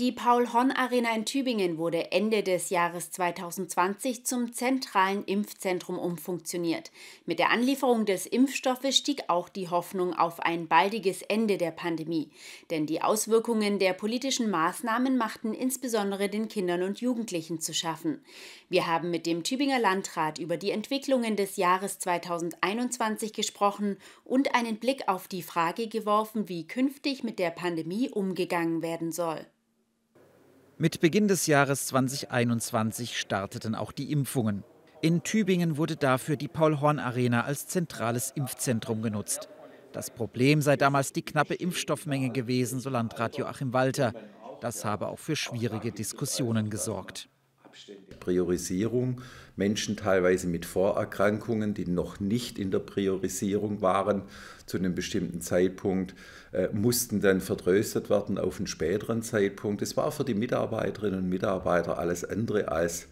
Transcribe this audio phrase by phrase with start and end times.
[0.00, 6.90] Die Paul-Horn-Arena in Tübingen wurde Ende des Jahres 2020 zum zentralen Impfzentrum umfunktioniert.
[7.26, 12.32] Mit der Anlieferung des Impfstoffes stieg auch die Hoffnung auf ein baldiges Ende der Pandemie.
[12.70, 18.20] Denn die Auswirkungen der politischen Maßnahmen machten insbesondere den Kindern und Jugendlichen zu schaffen.
[18.68, 24.78] Wir haben mit dem Tübinger Landrat über die Entwicklungen des Jahres 2021 gesprochen und einen
[24.78, 29.46] Blick auf die Frage geworfen, wie künftig mit der Pandemie umgegangen werden soll.
[30.76, 34.64] Mit Beginn des Jahres 2021 starteten auch die Impfungen.
[35.02, 39.48] In Tübingen wurde dafür die Paul-Horn-Arena als zentrales Impfzentrum genutzt.
[39.92, 44.12] Das Problem sei damals die knappe Impfstoffmenge gewesen, so Landrat Joachim Walter.
[44.60, 47.28] Das habe auch für schwierige Diskussionen gesorgt.
[48.20, 49.20] Priorisierung.
[49.56, 54.22] Menschen teilweise mit Vorerkrankungen, die noch nicht in der Priorisierung waren
[54.66, 56.14] zu einem bestimmten Zeitpunkt,
[56.52, 59.82] äh, mussten dann vertröstet werden auf einen späteren Zeitpunkt.
[59.82, 63.06] Es war für die Mitarbeiterinnen und Mitarbeiter alles andere als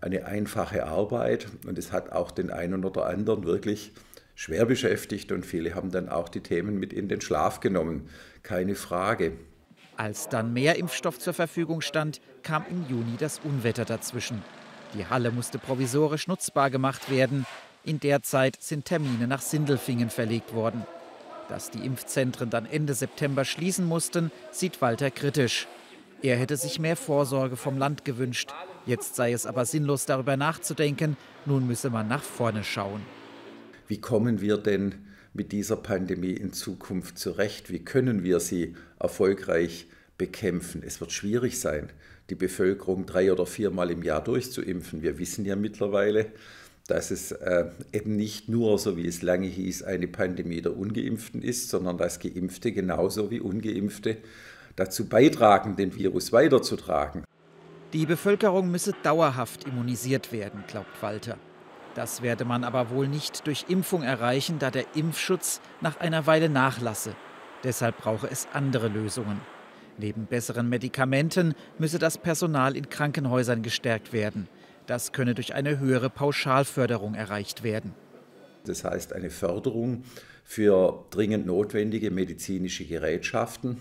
[0.00, 3.92] eine einfache Arbeit und es hat auch den einen oder anderen wirklich
[4.34, 8.08] schwer beschäftigt und viele haben dann auch die Themen mit in den Schlaf genommen.
[8.42, 9.32] Keine Frage.
[10.02, 14.42] Als dann mehr Impfstoff zur Verfügung stand, kam im Juni das Unwetter dazwischen.
[14.94, 17.46] Die Halle musste provisorisch nutzbar gemacht werden.
[17.84, 20.84] In der Zeit sind Termine nach Sindelfingen verlegt worden.
[21.48, 25.68] Dass die Impfzentren dann Ende September schließen mussten, sieht Walter kritisch.
[26.20, 28.52] Er hätte sich mehr Vorsorge vom Land gewünscht.
[28.86, 31.16] Jetzt sei es aber sinnlos, darüber nachzudenken.
[31.46, 33.02] Nun müsse man nach vorne schauen.
[33.86, 34.96] Wie kommen wir denn
[35.34, 37.70] mit dieser Pandemie in Zukunft zurecht?
[37.70, 39.86] Wie können wir sie erfolgreich
[40.18, 40.82] bekämpfen?
[40.84, 41.90] Es wird schwierig sein,
[42.30, 45.02] die Bevölkerung drei oder viermal im Jahr durchzuimpfen.
[45.02, 46.26] Wir wissen ja mittlerweile,
[46.88, 51.42] dass es äh, eben nicht nur, so wie es lange hieß, eine Pandemie der ungeimpften
[51.42, 54.18] ist, sondern dass geimpfte genauso wie ungeimpfte
[54.76, 57.24] dazu beitragen, den Virus weiterzutragen.
[57.92, 61.38] Die Bevölkerung müsse dauerhaft immunisiert werden, glaubt Walter.
[61.94, 66.48] Das werde man aber wohl nicht durch Impfung erreichen, da der Impfschutz nach einer Weile
[66.48, 67.14] nachlasse.
[67.64, 69.40] Deshalb brauche es andere Lösungen.
[69.98, 74.48] Neben besseren Medikamenten müsse das Personal in Krankenhäusern gestärkt werden.
[74.86, 77.94] Das könne durch eine höhere Pauschalförderung erreicht werden.
[78.64, 80.04] Das heißt eine Förderung
[80.44, 83.76] für dringend notwendige medizinische Gerätschaften,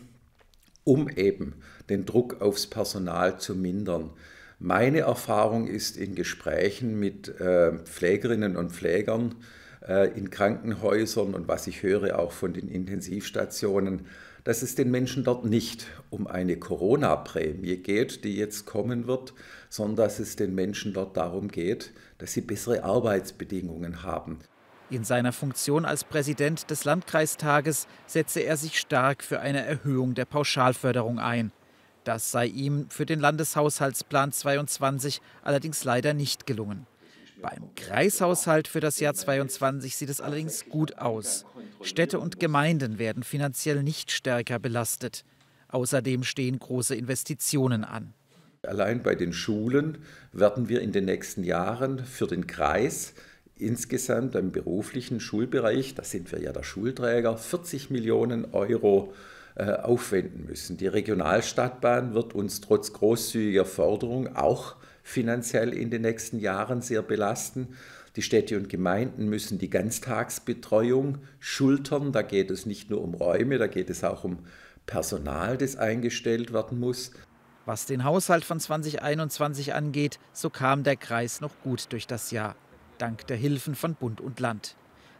[0.83, 1.55] um eben
[1.89, 4.11] den Druck aufs Personal zu mindern.
[4.63, 9.33] Meine Erfahrung ist in Gesprächen mit äh, Pflegerinnen und Pflegern
[9.87, 14.05] äh, in Krankenhäusern und was ich höre auch von den Intensivstationen,
[14.43, 19.33] dass es den Menschen dort nicht um eine Corona-Prämie geht, die jetzt kommen wird,
[19.69, 24.37] sondern dass es den Menschen dort darum geht, dass sie bessere Arbeitsbedingungen haben.
[24.91, 30.25] In seiner Funktion als Präsident des Landkreistages setze er sich stark für eine Erhöhung der
[30.25, 31.51] Pauschalförderung ein.
[32.03, 36.87] Das sei ihm für den Landeshaushaltsplan 22 allerdings leider nicht gelungen.
[37.41, 41.45] Beim Kreishaushalt für das Jahr 22 sieht es allerdings gut aus.
[41.81, 45.25] Städte und Gemeinden werden finanziell nicht stärker belastet.
[45.69, 48.13] Außerdem stehen große Investitionen an.
[48.63, 49.99] Allein bei den Schulen
[50.33, 53.13] werden wir in den nächsten Jahren für den Kreis
[53.55, 59.13] insgesamt im beruflichen Schulbereich, da sind wir ja der Schulträger, 40 Millionen Euro
[59.55, 60.77] aufwenden müssen.
[60.77, 67.75] Die Regionalstadtbahn wird uns trotz großzügiger Förderung auch finanziell in den nächsten Jahren sehr belasten.
[68.15, 72.11] Die Städte und Gemeinden müssen die Ganztagsbetreuung schultern.
[72.11, 74.39] Da geht es nicht nur um Räume, da geht es auch um
[74.85, 77.11] Personal, das eingestellt werden muss.
[77.65, 82.55] Was den Haushalt von 2021 angeht, so kam der Kreis noch gut durch das Jahr,
[82.97, 84.75] dank der Hilfen von Bund und Land.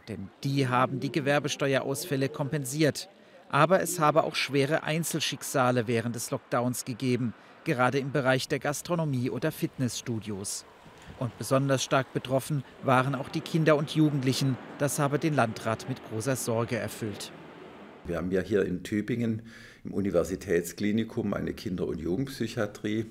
[0.08, 3.08] Denn die haben die Gewerbesteuerausfälle kompensiert.
[3.52, 9.28] Aber es habe auch schwere Einzelschicksale während des Lockdowns gegeben, gerade im Bereich der Gastronomie
[9.28, 10.64] oder Fitnessstudios.
[11.18, 14.56] Und besonders stark betroffen waren auch die Kinder und Jugendlichen.
[14.78, 17.30] Das habe den Landrat mit großer Sorge erfüllt.
[18.06, 19.42] Wir haben ja hier in Tübingen
[19.84, 23.04] im Universitätsklinikum eine Kinder- und Jugendpsychiatrie.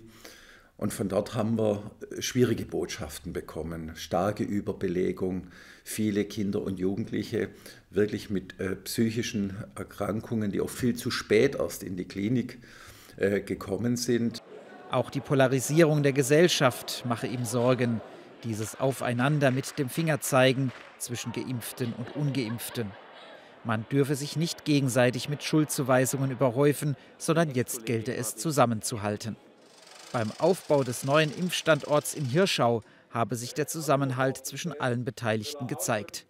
[0.81, 3.91] Und von dort haben wir schwierige Botschaften bekommen.
[3.93, 5.45] Starke Überbelegung,
[5.83, 7.49] viele Kinder und Jugendliche
[7.91, 12.57] wirklich mit äh, psychischen Erkrankungen, die auch viel zu spät erst in die Klinik
[13.17, 14.41] äh, gekommen sind.
[14.89, 18.01] Auch die Polarisierung der Gesellschaft mache ihm Sorgen.
[18.43, 22.89] Dieses Aufeinander mit dem Fingerzeigen zwischen Geimpften und Ungeimpften.
[23.63, 29.35] Man dürfe sich nicht gegenseitig mit Schuldzuweisungen überhäufen, sondern jetzt gelte es zusammenzuhalten.
[30.11, 36.25] Beim Aufbau des neuen Impfstandorts in Hirschau habe sich der Zusammenhalt zwischen allen Beteiligten gezeigt.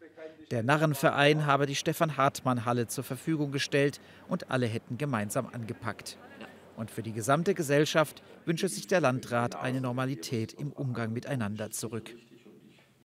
[0.52, 6.18] Der Narrenverein habe die Stefan Hartmann Halle zur Verfügung gestellt und alle hätten gemeinsam angepackt.
[6.78, 12.12] Und für die gesamte Gesellschaft wünsche sich der Landrat eine Normalität im Umgang miteinander zurück.